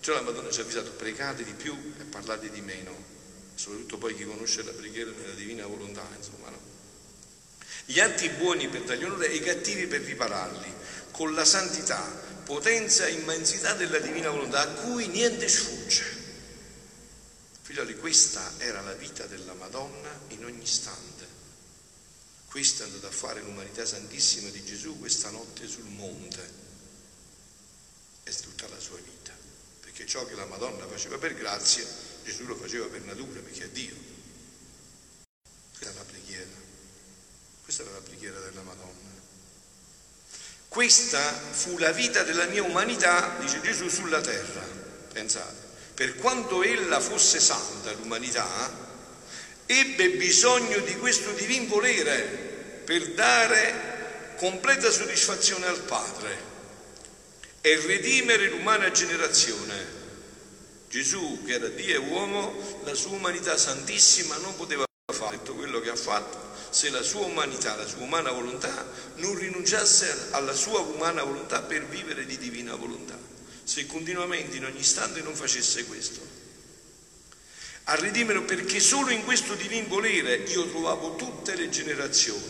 Cioè 0.00 0.14
la 0.16 0.22
Madonna 0.22 0.50
ci 0.50 0.60
ha 0.60 0.62
avvisato, 0.62 0.90
pregate 0.92 1.42
di 1.42 1.52
più 1.52 1.94
e 1.98 2.04
parlate 2.04 2.50
di 2.50 2.60
meno, 2.60 2.94
soprattutto 3.54 3.98
poi 3.98 4.14
chi 4.14 4.24
conosce 4.24 4.62
la 4.62 4.72
preghiera 4.72 5.10
nella 5.10 5.34
divina 5.34 5.66
volontà, 5.66 6.06
insomma, 6.16 6.50
no? 6.50 6.60
Gli 7.84 8.00
atti 8.00 8.28
buoni 8.28 8.68
per 8.68 8.82
dargli 8.82 9.04
onore 9.04 9.30
e 9.30 9.34
i 9.36 9.40
cattivi 9.40 9.86
per 9.86 10.02
ripararli, 10.02 10.77
con 11.18 11.34
la 11.34 11.44
santità, 11.44 12.00
potenza 12.44 13.04
e 13.04 13.14
immensità 13.14 13.74
della 13.74 13.98
divina 13.98 14.30
volontà 14.30 14.60
a 14.60 14.68
cui 14.68 15.08
niente 15.08 15.48
sfugge. 15.48 16.04
Figlioli, 17.62 17.96
questa 17.96 18.52
era 18.58 18.80
la 18.82 18.92
vita 18.92 19.26
della 19.26 19.52
Madonna 19.54 20.16
in 20.28 20.44
ogni 20.44 20.62
istante. 20.62 21.26
Questo 22.46 22.84
è 22.84 22.86
andato 22.86 23.08
a 23.08 23.10
fare 23.10 23.40
l'umanità 23.40 23.84
santissima 23.84 24.48
di 24.50 24.64
Gesù 24.64 24.96
questa 25.00 25.30
notte 25.30 25.66
sul 25.66 25.86
monte. 25.86 26.52
È 28.22 28.32
tutta 28.32 28.68
la 28.68 28.78
sua 28.78 28.98
vita. 28.98 29.32
Perché 29.80 30.06
ciò 30.06 30.24
che 30.24 30.36
la 30.36 30.46
Madonna 30.46 30.86
faceva 30.86 31.18
per 31.18 31.34
grazia, 31.34 31.84
Gesù 32.22 32.44
lo 32.44 32.54
faceva 32.54 32.86
per 32.86 33.02
natura, 33.02 33.40
perché 33.40 33.64
è 33.64 33.68
Dio. 33.70 33.96
Questa 35.72 35.90
era 35.90 35.98
la 35.98 36.04
preghiera. 36.04 36.56
Questa 37.64 37.82
era 37.82 37.90
la 37.90 38.02
preghiera 38.02 38.38
della 38.38 38.62
Madonna. 38.62 39.17
Questa 40.68 41.20
fu 41.50 41.78
la 41.78 41.92
vita 41.92 42.22
della 42.22 42.44
mia 42.44 42.62
umanità, 42.62 43.36
dice 43.40 43.60
Gesù, 43.62 43.88
sulla 43.88 44.20
terra. 44.20 44.62
Pensate, 45.12 45.56
per 45.94 46.16
quanto 46.16 46.62
ella 46.62 47.00
fosse 47.00 47.40
santa, 47.40 47.90
l'umanità, 47.92 48.46
ebbe 49.64 50.10
bisogno 50.10 50.78
di 50.80 50.94
questo 50.96 51.32
divin 51.32 51.66
volere 51.66 52.82
per 52.84 53.14
dare 53.14 54.34
completa 54.36 54.90
soddisfazione 54.90 55.66
al 55.66 55.80
Padre 55.80 56.38
e 57.62 57.80
redimere 57.80 58.48
l'umana 58.50 58.90
generazione. 58.90 59.96
Gesù, 60.88 61.42
che 61.44 61.54
era 61.54 61.68
Dio 61.68 61.94
e 61.94 61.98
uomo, 61.98 62.80
la 62.84 62.94
sua 62.94 63.16
umanità 63.16 63.56
santissima 63.56 64.36
non 64.36 64.54
poteva 64.54 64.84
fare 65.12 65.36
tutto 65.38 65.54
quello 65.54 65.80
che 65.80 65.90
ha 65.90 65.96
fatto 65.96 66.47
se 66.70 66.90
la 66.90 67.02
sua 67.02 67.26
umanità, 67.26 67.76
la 67.76 67.86
sua 67.86 68.02
umana 68.02 68.30
volontà 68.30 68.86
non 69.16 69.34
rinunciasse 69.34 70.28
alla 70.30 70.52
sua 70.52 70.80
umana 70.80 71.22
volontà 71.22 71.62
per 71.62 71.86
vivere 71.86 72.26
di 72.26 72.38
divina 72.38 72.74
volontà, 72.74 73.18
se 73.64 73.86
continuamente 73.86 74.56
in 74.56 74.64
ogni 74.64 74.80
istante 74.80 75.22
non 75.22 75.34
facesse 75.34 75.84
questo. 75.86 76.20
A 77.84 77.94
redimere 77.94 78.42
perché 78.42 78.80
solo 78.80 79.10
in 79.10 79.24
questo 79.24 79.54
divin 79.54 79.88
volere 79.88 80.36
io 80.36 80.68
trovavo 80.68 81.16
tutte 81.16 81.54
le 81.54 81.70
generazioni, 81.70 82.44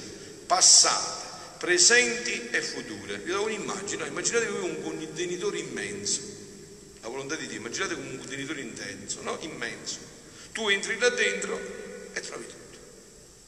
passate, 0.47 1.27
presenti 1.59 2.49
e 2.51 2.61
future. 2.61 3.19
Vi 3.19 3.31
do 3.31 3.43
un'immagine, 3.43 4.07
immaginate 4.07 4.47
voi 4.47 4.69
un 4.69 4.83
contenitore 4.83 5.59
immenso, 5.59 6.21
la 7.01 7.09
volontà 7.09 7.37
di 7.37 7.47
Dio, 7.47 7.59
immaginate 7.59 7.95
un 7.95 8.19
contenitore 8.19 8.61
intenso, 8.61 9.23
no? 9.23 9.39
Immenso. 9.41 9.99
Tu 10.53 10.69
entri 10.69 10.99
là 10.99 11.09
dentro 11.11 11.57
e 12.13 12.21
trovi 12.21 12.47
tutto 12.47 12.68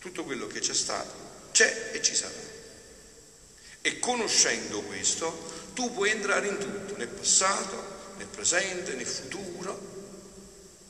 tutto 0.01 0.25
quello 0.25 0.47
che 0.47 0.59
c'è 0.59 0.75
stato, 0.75 1.13
c'è 1.53 1.91
e 1.93 2.03
ci 2.03 2.15
sarà. 2.15 2.49
E 3.83 3.99
conoscendo 3.99 4.83
questo, 4.83 5.71
tu 5.75 5.93
puoi 5.93 6.11
entrare 6.11 6.49
in 6.49 6.59
tutto, 6.59 6.97
nel 6.97 7.09
passato, 7.09 7.99
nel 8.17 8.27
presente, 8.27 8.95
nel 8.95 9.07
futuro, 9.07 9.99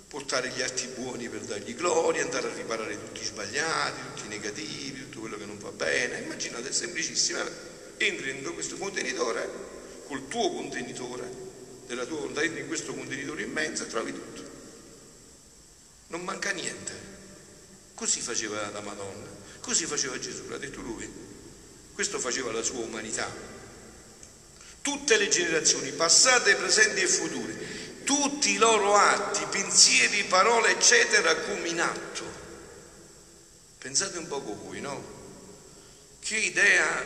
portare 0.09 0.49
gli 0.51 0.63
atti 0.63 0.87
buoni 0.87 1.29
per 1.29 1.43
dargli 1.43 1.75
gloria, 1.75 2.23
andare 2.23 2.51
a 2.51 2.55
riparare 2.55 2.99
tutti 2.99 3.21
i 3.21 3.25
sbagliati, 3.25 4.01
tutti 4.15 4.27
i 4.27 4.29
negativi, 4.29 5.03
tutto 5.03 5.21
quello 5.21 5.37
che 5.37 5.45
non 5.45 5.59
va 5.59 5.71
bene. 5.71 6.19
Immaginate, 6.19 6.69
è 6.69 6.73
semplicissima. 6.73 7.45
Entri 7.97 8.33
dentro 8.33 8.55
questo 8.55 8.77
contenitore 8.77 9.49
col 10.07 10.27
tuo 10.29 10.53
contenitore, 10.53 11.49
della 11.87 12.05
tua 12.07 12.19
volontà, 12.19 12.43
entri 12.43 12.61
in 12.61 12.67
questo 12.67 12.95
contenitore 12.95 13.43
immenso 13.43 13.85
e 13.85 13.87
trovi 13.87 14.13
tutto. 14.13 14.43
Non 16.09 16.23
manca 16.23 16.51
niente. 16.51 17.00
Così 18.01 18.23
faceva 18.23 18.71
la 18.71 18.81
Madonna, 18.81 19.29
così 19.61 19.85
faceva 19.85 20.19
Gesù, 20.19 20.49
l'ha 20.49 20.57
detto 20.57 20.81
lui. 20.81 21.07
Questo 21.93 22.19
faceva 22.19 22.51
la 22.51 22.63
sua 22.63 22.79
umanità. 22.79 23.31
Tutte 24.81 25.19
le 25.19 25.29
generazioni, 25.29 25.93
passate, 25.93 26.55
presenti 26.55 27.03
e 27.03 27.07
future, 27.07 28.05
tutti 28.05 28.53
i 28.53 28.57
loro 28.57 28.95
atti, 28.95 29.45
pensieri, 29.51 30.25
parole, 30.25 30.71
eccetera, 30.71 31.37
come 31.41 31.69
in 31.69 31.79
atto. 31.79 32.25
Pensate 33.77 34.17
un 34.17 34.29
poco 34.29 34.57
voi, 34.57 34.81
no? 34.81 35.05
Che 36.21 36.37
idea 36.39 37.05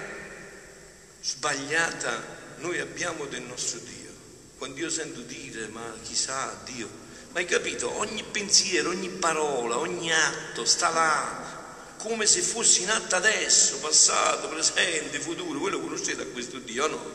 sbagliata 1.23 2.23
noi 2.59 2.79
abbiamo 2.79 3.27
del 3.27 3.43
nostro 3.43 3.81
Dio. 3.81 4.13
Quando 4.59 4.79
io 4.79 4.91
sento 4.91 5.23
dire, 5.23 5.67
ma 5.67 5.93
chissà 6.05 6.57
Dio, 6.65 6.89
ma 7.35 7.41
hai 7.41 7.47
capito? 7.47 7.93
Ogni 7.99 8.23
pensiero, 8.23 8.91
ogni 8.91 9.09
parola, 9.09 9.79
ogni 9.79 10.13
atto 10.13 10.65
sta 10.65 10.91
là, 10.91 11.97
come 11.99 12.27
se 12.27 12.41
fosse 12.41 12.83
in 12.83 12.91
atto 12.91 13.17
adesso, 13.17 13.79
passato, 13.79 14.47
presente, 14.47 15.19
futuro. 15.19 15.59
Voi 15.59 15.73
lo 15.73 15.81
conoscete 15.81 16.23
a 16.23 16.27
questo 16.27 16.59
Dio, 16.61 16.87
no? 16.87 17.13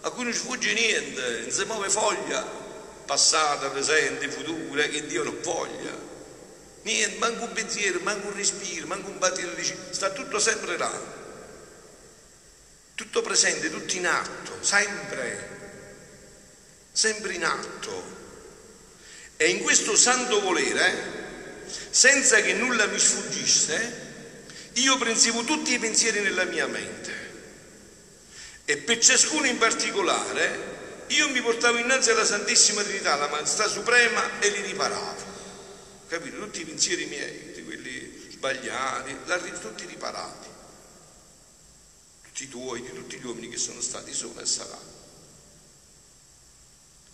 A 0.00 0.10
cui 0.12 0.24
non 0.24 0.32
sfugge 0.32 0.72
niente, 0.72 1.40
non 1.42 1.50
si 1.50 1.62
muove 1.64 1.90
foglia, 1.90 2.42
passata, 3.04 3.68
presente, 3.68 4.30
futura, 4.30 4.84
che 4.84 5.04
Dio 5.04 5.24
non 5.24 5.38
voglia. 5.42 5.94
Niente, 6.80 7.18
manco 7.18 7.44
un 7.44 7.52
pensiero, 7.52 8.00
manco 8.00 8.28
un 8.28 8.34
respiro, 8.36 8.86
manco 8.86 9.10
un 9.10 9.18
battito 9.18 9.50
di 9.50 9.74
sta 9.90 10.08
tutto 10.08 10.38
sempre 10.38 10.78
là. 10.78 10.90
Tutto 12.94 13.20
presente, 13.20 13.70
tutto 13.70 13.94
in 13.94 14.06
atto, 14.06 14.56
sempre, 14.60 15.48
sempre 16.92 17.34
in 17.34 17.44
atto. 17.44 18.22
E 19.36 19.48
in 19.48 19.62
questo 19.62 19.96
santo 19.96 20.40
volere, 20.40 21.64
senza 21.90 22.40
che 22.40 22.52
nulla 22.52 22.86
mi 22.86 22.98
sfuggisse, 22.98 24.02
io 24.74 24.96
prendevo 24.98 25.44
tutti 25.44 25.72
i 25.72 25.78
pensieri 25.78 26.20
nella 26.20 26.44
mia 26.44 26.66
mente 26.66 27.24
e 28.64 28.78
per 28.78 28.98
ciascuno 28.98 29.46
in 29.46 29.58
particolare 29.58 30.72
io 31.08 31.28
mi 31.28 31.42
portavo 31.42 31.78
innanzi 31.78 32.10
alla 32.10 32.24
Santissima 32.24 32.82
Trinità, 32.82 33.14
la 33.16 33.28
Maestà 33.28 33.68
Suprema, 33.68 34.40
e 34.40 34.48
li 34.48 34.62
riparavo. 34.62 35.32
Capito? 36.08 36.38
Tutti 36.38 36.62
i 36.62 36.64
pensieri 36.64 37.04
miei, 37.04 37.46
tutti 37.48 37.64
quelli 37.64 38.28
sbagliati, 38.30 39.16
tutti 39.60 39.84
riparati. 39.84 40.48
Tutti 42.22 42.44
i 42.44 42.48
tuoi, 42.48 42.80
di 42.80 42.88
tutti 42.88 43.18
gli 43.18 43.26
uomini 43.26 43.48
che 43.50 43.58
sono 43.58 43.80
stati, 43.80 44.14
sono 44.14 44.40
e 44.40 44.46
saranno. 44.46 44.92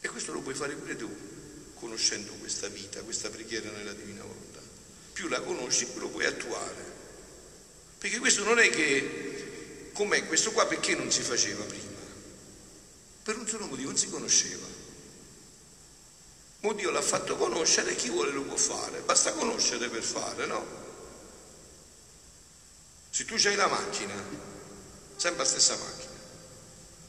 E 0.01 0.09
questo 0.09 0.33
lo 0.33 0.41
puoi 0.41 0.55
fare 0.55 0.75
pure 0.75 0.97
tu, 0.97 1.15
conoscendo 1.81 2.33
questa 2.35 2.69
vita, 2.69 3.03
questa 3.03 3.31
preghiera 3.31 3.71
nella 3.71 3.95
Divina 3.95 4.23
Volontà. 4.23 4.61
Più 5.13 5.27
la 5.29 5.41
conosci, 5.41 5.87
più 5.87 6.01
lo 6.01 6.09
puoi 6.09 6.27
attuare. 6.27 6.99
Perché 7.99 8.19
questo 8.19 8.45
non 8.45 8.59
è 8.59 8.69
che, 8.71 9.91
com'è 9.93 10.27
questo 10.27 10.53
qua, 10.53 10.67
perché 10.67 10.95
non 10.95 11.11
si 11.11 11.23
faceva 11.23 11.65
prima? 11.65 11.89
Per 13.25 13.37
un 13.37 13.49
solo 13.49 13.67
motivo, 13.67 13.89
non 13.89 13.99
si 13.99 14.09
conosceva. 14.09 14.67
Ma 16.61 16.73
Dio 16.75 16.91
l'ha 16.91 17.03
fatto 17.03 17.37
conoscere, 17.37 17.97
chi 17.97 18.11
vuole 18.11 18.33
lo 18.33 18.43
può 18.43 18.57
fare, 18.57 19.01
basta 19.01 19.33
conoscere 19.33 19.89
per 19.89 20.03
fare, 20.03 20.47
no? 20.47 20.67
Se 23.11 23.25
tu 23.25 23.35
hai 23.35 23.55
la 23.55 23.67
macchina, 23.67 24.15
sempre 25.17 25.43
la 25.43 25.49
stessa 25.49 25.77
macchina, 25.77 26.13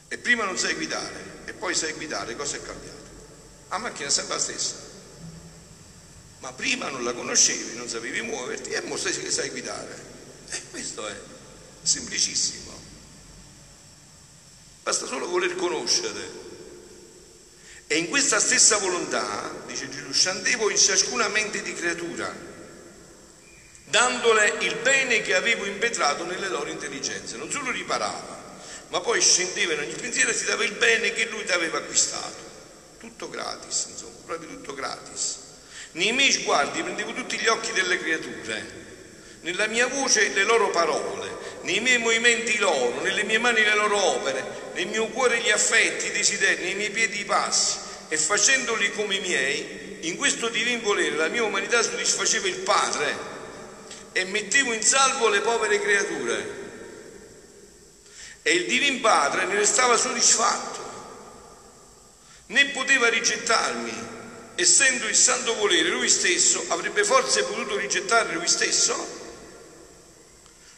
e 0.07 0.17
prima 0.17 0.45
non 0.45 0.57
sai 0.57 0.73
guidare 0.73 1.43
e 1.45 1.53
poi 1.53 1.75
sai 1.75 1.93
guidare, 1.93 2.35
cosa 2.35 2.55
è 2.55 2.61
cambiato? 2.61 3.10
La 3.71 3.77
macchina 3.77 4.09
è 4.09 4.11
sempre 4.11 4.35
la 4.35 4.41
stessa, 4.41 4.75
ma 6.39 6.51
prima 6.51 6.89
non 6.89 7.05
la 7.05 7.13
conoscevi, 7.13 7.77
non 7.77 7.87
sapevi 7.87 8.19
muoverti 8.19 8.71
e 8.71 8.83
ora 8.85 9.29
sai 9.29 9.49
guidare. 9.49 10.09
E 10.49 10.61
questo 10.71 11.07
è 11.07 11.15
semplicissimo. 11.81 12.77
Basta 14.83 15.05
solo 15.05 15.29
voler 15.29 15.55
conoscere 15.55 16.49
e 17.87 17.97
in 17.97 18.09
questa 18.09 18.41
stessa 18.41 18.75
volontà, 18.75 19.63
dice 19.67 19.87
Gesù, 19.87 20.11
scendevo 20.11 20.69
in 20.69 20.77
ciascuna 20.77 21.29
mente 21.29 21.61
di 21.61 21.73
creatura, 21.73 22.29
dandole 23.85 24.57
il 24.59 24.75
bene 24.79 25.21
che 25.21 25.33
avevo 25.33 25.63
impetrato 25.63 26.25
nelle 26.25 26.49
loro 26.49 26.69
intelligenze. 26.69 27.37
Non 27.37 27.49
solo 27.49 27.71
riparava, 27.71 28.59
ma 28.89 28.99
poi 28.99 29.21
scendeva 29.21 29.71
in 29.73 29.79
ogni 29.79 29.93
pensiero 29.93 30.31
e 30.31 30.35
ti 30.35 30.43
dava 30.43 30.65
il 30.65 30.73
bene 30.73 31.13
che 31.13 31.29
lui 31.29 31.45
ti 31.45 31.53
aveva 31.53 31.77
acquistato. 31.77 32.50
Tutto 33.01 33.29
gratis, 33.29 33.87
insomma, 33.89 34.13
proprio 34.27 34.49
tutto 34.49 34.75
gratis. 34.75 35.37
Nei 35.93 36.11
miei 36.11 36.31
sguardi 36.31 36.83
prendevo 36.83 37.13
tutti 37.13 37.35
gli 37.35 37.47
occhi 37.47 37.71
delle 37.71 37.97
creature, 37.97 38.63
nella 39.41 39.65
mia 39.65 39.87
voce 39.87 40.29
le 40.29 40.43
loro 40.43 40.69
parole, 40.69 41.35
nei 41.61 41.79
miei 41.79 41.97
movimenti 41.97 42.59
loro, 42.59 43.01
nelle 43.01 43.23
mie 43.23 43.39
mani 43.39 43.63
le 43.63 43.73
loro 43.73 43.97
opere, 43.97 44.43
nel 44.75 44.85
mio 44.85 45.07
cuore 45.07 45.39
gli 45.39 45.49
affetti, 45.49 46.05
i 46.05 46.11
desideri, 46.11 46.61
nei 46.61 46.75
miei 46.75 46.91
piedi 46.91 47.21
i 47.21 47.25
passi, 47.25 47.79
e 48.07 48.17
facendoli 48.17 48.91
come 48.91 49.15
i 49.15 49.19
miei, 49.19 49.97
in 50.01 50.15
questo 50.15 50.49
divin 50.49 50.83
volere 50.83 51.15
la 51.15 51.27
mia 51.27 51.43
umanità 51.43 51.81
soddisfaceva 51.81 52.47
il 52.47 52.57
Padre 52.57 53.17
e 54.11 54.25
mettevo 54.25 54.73
in 54.73 54.83
salvo 54.83 55.27
le 55.27 55.41
povere 55.41 55.81
creature. 55.81 56.59
E 58.43 58.51
il 58.51 58.67
divin 58.67 59.01
Padre 59.01 59.45
ne 59.45 59.55
restava 59.55 59.97
soddisfatto, 59.97 60.80
né 62.51 62.65
poteva 62.67 63.09
rigettarmi, 63.09 63.93
essendo 64.55 65.07
il 65.07 65.15
santo 65.15 65.55
volere 65.55 65.89
lui 65.89 66.09
stesso, 66.09 66.63
avrebbe 66.67 67.03
forse 67.03 67.43
potuto 67.43 67.77
rigettare 67.77 68.33
lui 68.33 68.47
stesso? 68.47 69.19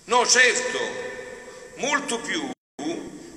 No, 0.06 0.28
certo, 0.28 0.80
molto 1.76 2.20
più 2.20 2.52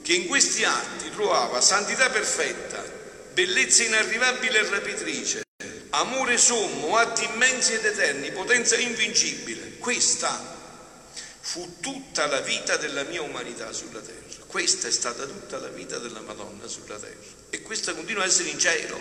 che 0.03 0.13
in 0.13 0.27
questi 0.27 0.65
atti 0.65 1.11
trovava 1.11 1.61
santità 1.61 2.11
perfetta, 2.11 2.85
bellezza 3.33 3.83
inarrivabile 3.83 4.59
e 4.59 4.69
rapitrice, 4.69 5.43
amore 5.91 6.37
sommo, 6.37 6.97
atti 6.97 7.25
immensi 7.25 7.73
ed 7.73 7.85
eterni, 7.85 8.31
potenza 8.33 8.77
invincibile. 8.77 9.79
Questa 9.79 10.55
fu 11.41 11.81
tutta 11.81 12.27
la 12.27 12.41
vita 12.41 12.77
della 12.77 13.05
mia 13.05 13.23
umanità 13.23 13.73
sulla 13.73 14.01
terra. 14.01 14.26
Questa 14.57 14.89
è 14.89 14.91
stata 14.91 15.27
tutta 15.27 15.59
la 15.59 15.69
vita 15.69 15.99
della 15.99 16.23
Madonna 16.23 16.67
sulla 16.67 16.97
terra. 16.97 17.15
E 17.51 17.61
questa 17.61 17.93
continua 17.93 18.23
a 18.23 18.27
essere 18.27 18.49
in 18.49 18.59
cielo. 18.59 18.99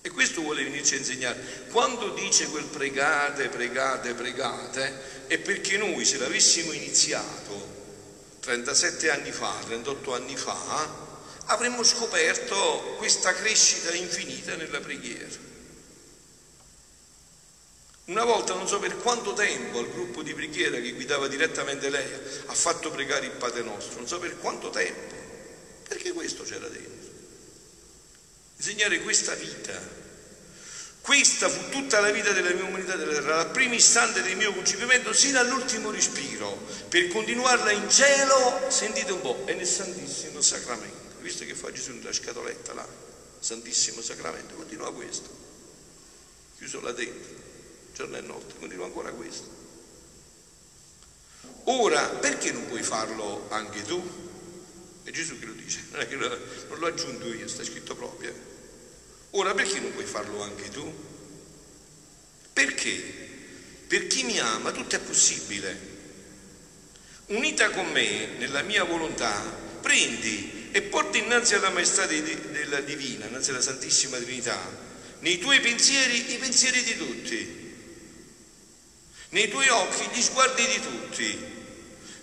E 0.00 0.08
questo 0.08 0.40
vuole 0.40 0.64
venirci 0.64 0.94
a 0.94 0.96
insegnare. 0.96 1.66
Quando 1.70 2.14
dice 2.14 2.46
quel 2.46 2.64
pregate, 2.64 3.50
pregate, 3.50 4.14
pregate, 4.14 5.26
è 5.26 5.36
perché 5.36 5.76
noi 5.76 6.06
se 6.06 6.16
l'avessimo 6.16 6.72
iniziato 6.72 8.38
37 8.40 9.10
anni 9.10 9.30
fa, 9.30 9.54
38 9.66 10.14
anni 10.14 10.38
fa, 10.38 10.88
avremmo 11.44 11.82
scoperto 11.82 12.94
questa 12.96 13.34
crescita 13.34 13.92
infinita 13.92 14.56
nella 14.56 14.80
preghiera. 14.80 15.26
Una 18.06 18.24
volta, 18.24 18.54
non 18.54 18.68
so 18.68 18.78
per 18.78 18.96
quanto 18.98 19.32
tempo, 19.32 19.78
al 19.78 19.90
gruppo 19.90 20.22
di 20.22 20.32
preghiera 20.32 20.78
che 20.78 20.92
guidava 20.92 21.26
direttamente 21.26 21.90
lei 21.90 22.08
ha 22.46 22.54
fatto 22.54 22.92
pregare 22.92 23.26
il 23.26 23.32
Padre 23.32 23.62
nostro, 23.62 23.98
non 23.98 24.06
so 24.06 24.20
per 24.20 24.38
quanto 24.38 24.70
tempo, 24.70 25.14
perché 25.88 26.12
questo 26.12 26.44
c'era 26.44 26.68
dentro. 26.68 27.10
Insegnare 28.58 29.00
questa 29.00 29.34
vita. 29.34 30.04
Questa 31.00 31.48
fu 31.48 31.68
tutta 31.70 32.00
la 32.00 32.10
vita 32.10 32.30
della 32.30 32.50
mia 32.50 32.64
umanità 32.64 32.94
della 32.94 33.12
terra, 33.12 33.36
dal 33.36 33.50
primo 33.50 33.74
istante 33.74 34.22
del 34.22 34.36
mio 34.36 34.52
concepimento 34.52 35.12
sino 35.12 35.40
all'ultimo 35.40 35.90
respiro, 35.90 36.56
per 36.88 37.08
continuarla 37.08 37.72
in 37.72 37.90
cielo, 37.90 38.68
sentite 38.68 39.10
un 39.12 39.20
po', 39.20 39.42
e 39.46 39.54
nel 39.54 39.66
Santissimo 39.66 40.40
Sacramento. 40.40 41.18
Visto 41.20 41.44
che 41.44 41.54
fa 41.54 41.72
Gesù 41.72 41.92
nella 41.92 42.12
scatoletta 42.12 42.72
là, 42.72 42.86
Santissimo 43.40 44.00
Sacramento, 44.00 44.54
continua 44.54 44.92
questo. 44.92 45.28
Chiuso 46.56 46.80
là 46.80 46.92
dentro, 46.92 47.34
giorno 47.96 48.18
e 48.18 48.20
notte, 48.20 48.54
continua 48.58 48.84
ancora 48.84 49.10
questo. 49.10 49.48
Ora, 51.64 52.06
perché 52.10 52.52
non 52.52 52.66
puoi 52.66 52.82
farlo 52.82 53.46
anche 53.48 53.82
tu? 53.84 54.24
È 55.02 55.10
Gesù 55.10 55.38
che 55.38 55.46
lo 55.46 55.54
dice, 55.54 55.82
non, 55.92 56.02
è 56.02 56.06
che 56.06 56.14
lo, 56.16 56.28
non 56.68 56.78
l'ho 56.78 56.86
aggiunto 56.86 57.32
io, 57.32 57.48
sta 57.48 57.64
scritto 57.64 57.96
proprio. 57.96 58.34
Ora 59.30 59.54
perché 59.54 59.80
non 59.80 59.92
puoi 59.92 60.04
farlo 60.04 60.42
anche 60.42 60.68
tu? 60.68 60.94
Perché? 62.52 63.14
Per 63.86 64.06
chi 64.08 64.24
mi 64.24 64.38
ama 64.40 64.72
tutto 64.72 64.96
è 64.96 65.00
possibile. 65.00 65.94
Unita 67.28 67.70
con 67.70 67.90
me 67.92 68.26
nella 68.36 68.60
mia 68.60 68.84
volontà, 68.84 69.42
prendi 69.80 70.68
e 70.70 70.82
porti 70.82 71.18
innanzi 71.18 71.54
alla 71.54 71.70
maestà 71.70 72.04
della 72.04 72.80
divina, 72.80 73.24
innanzi 73.24 73.50
alla 73.50 73.62
Santissima 73.62 74.18
Trinità, 74.18 74.58
nei 75.20 75.38
tuoi 75.38 75.60
pensieri 75.60 76.34
i 76.34 76.36
pensieri 76.36 76.82
di 76.82 76.96
tutti, 76.96 77.65
nei 79.30 79.48
tuoi 79.48 79.68
occhi 79.68 80.08
gli 80.12 80.22
sguardi 80.22 80.66
di 80.66 80.80
tutti, 80.80 81.54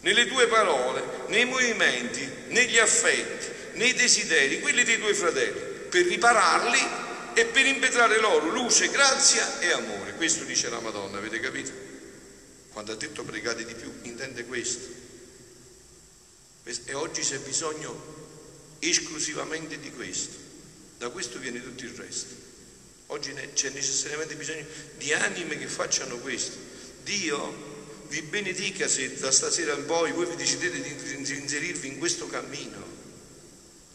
nelle 0.02 0.28
tue 0.28 0.48
parole, 0.48 1.04
nei 1.28 1.46
movimenti, 1.46 2.28
negli 2.48 2.78
affetti, 2.78 3.78
nei 3.78 3.94
desideri, 3.94 4.60
quelli 4.60 4.84
dei 4.84 5.00
tuoi 5.00 5.14
fratelli, 5.14 5.60
per 5.90 6.06
ripararli 6.06 6.80
e 7.34 7.46
per 7.46 7.66
impetrare 7.66 8.20
loro 8.20 8.50
luce, 8.50 8.90
grazia 8.90 9.60
e 9.60 9.72
amore. 9.72 10.14
Questo 10.16 10.44
dice 10.44 10.70
la 10.70 10.80
Madonna, 10.80 11.18
avete 11.18 11.40
capito? 11.40 11.72
Quando 12.72 12.92
ha 12.92 12.96
detto 12.96 13.24
pregate 13.24 13.66
di 13.66 13.74
più, 13.74 13.92
intende 14.04 14.46
questo. 14.46 15.02
E 16.64 16.94
oggi 16.94 17.22
c'è 17.22 17.40
bisogno 17.40 18.78
esclusivamente 18.80 19.80
di 19.80 19.92
questo. 19.92 20.38
Da 20.98 21.10
questo 21.10 21.40
viene 21.40 21.62
tutto 21.62 21.84
il 21.84 21.94
resto. 21.96 22.34
Oggi 23.08 23.34
c'è 23.54 23.70
necessariamente 23.70 24.36
bisogno 24.36 24.66
di 24.98 25.14
anime 25.14 25.58
che 25.58 25.68
facciano 25.68 26.18
questo. 26.18 26.58
Dio 27.04 27.72
vi 28.08 28.22
benedica 28.22 28.88
se 28.88 29.16
da 29.16 29.32
stasera 29.32 29.74
in 29.74 29.86
poi 29.86 30.12
voi 30.12 30.26
vi 30.28 30.36
decidete 30.36 30.82
di 30.82 31.34
inserirvi 31.34 31.88
in 31.88 31.98
questo 31.98 32.28
cammino. 32.28 33.02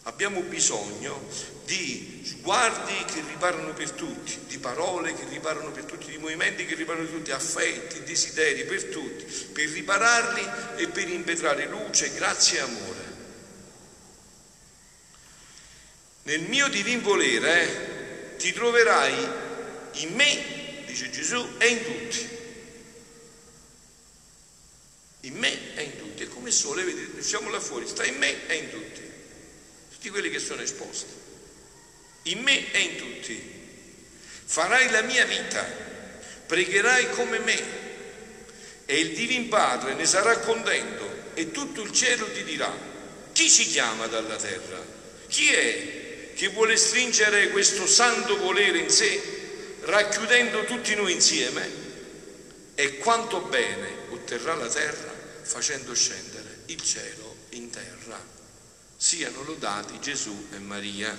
Abbiamo 0.03 0.41
bisogno 0.41 1.29
di 1.65 2.23
sguardi 2.25 2.95
che 3.05 3.23
riparano 3.29 3.75
per 3.75 3.91
tutti, 3.93 4.39
di 4.49 4.59
parole 4.59 5.13
che 5.15 5.25
riparano 5.29 5.71
per 5.71 5.85
tutti, 5.85 6.11
di 6.11 6.19
movimenti 6.19 6.65
che 6.65 6.75
riparano 6.75 7.05
per 7.05 7.15
tutti, 7.15 7.31
affetti, 7.31 8.03
desideri 8.03 8.65
per 8.65 8.85
tutti, 8.87 9.25
per 9.53 9.69
ripararli 9.69 10.49
e 10.77 10.89
per 10.89 11.09
impetrare 11.09 11.67
luce, 11.67 12.13
grazia 12.15 12.61
e 12.61 12.63
amore. 12.63 13.07
Nel 16.23 16.41
mio 16.41 16.69
divin 16.69 17.03
volere 17.03 18.33
eh, 18.33 18.37
ti 18.37 18.53
troverai 18.53 19.15
in 19.93 20.15
me, 20.15 20.85
dice 20.87 21.11
Gesù, 21.11 21.47
e 21.59 21.67
in 21.69 21.85
tutti 21.85 22.38
in 25.21 25.35
me 25.35 25.75
e 25.75 25.83
in 25.83 25.97
tutti. 25.97 26.23
È 26.25 26.29
come 26.29 26.49
il 26.49 26.55
sole, 26.55 26.85
vedete, 26.85 27.19
usciamo 27.19 27.51
là 27.51 27.61
fuori, 27.61 27.87
sta 27.87 28.05
in 28.05 28.17
me 28.17 28.47
e 28.47 28.55
in 28.55 28.71
tutti. 28.71 29.03
Tutti 29.91 30.09
quelli 30.11 30.31
che 30.31 30.39
sono 30.39 30.63
esposti. 30.63 31.13
In 32.25 32.41
me 32.41 32.73
e 32.73 32.79
in 32.79 32.97
tutti. 32.97 33.57
Farai 34.45 34.91
la 34.91 35.03
mia 35.03 35.25
vita, 35.25 35.65
pregherai 36.47 37.11
come 37.11 37.39
me 37.41 37.87
e 38.87 39.01
il 39.01 39.15
Divin 39.15 39.49
Padre 39.49 39.93
ne 39.93 40.07
sarà 40.07 40.39
contento 40.39 41.07
e 41.35 41.51
tutto 41.51 41.83
il 41.83 41.93
cielo 41.93 42.31
ti 42.33 42.43
dirà, 42.45 42.75
chi 43.33 43.51
ci 43.51 43.67
chiama 43.67 44.07
dalla 44.07 44.37
terra? 44.37 44.83
Chi 45.29 45.53
è 45.53 46.33
che 46.35 46.49
vuole 46.49 46.77
stringere 46.77 47.51
questo 47.51 47.87
santo 47.87 48.39
volere 48.39 48.79
in 48.79 48.89
sé, 48.89 49.21
racchiudendo 49.83 50.65
tutti 50.65 50.95
noi 50.95 51.13
insieme? 51.13 51.71
E 52.75 52.97
quanto 52.97 53.41
bene 53.41 53.91
otterrà 54.09 54.55
la 54.55 54.69
terra 54.69 55.08
facendo 55.49 55.95
scendere 55.95 56.65
il 56.67 56.83
cielo 56.83 57.35
in 57.51 57.71
terra. 57.71 58.21
Siano 58.99 59.43
lodati 59.45 59.99
Gesù 59.99 60.49
e 60.53 60.59
Maria. 60.59 61.17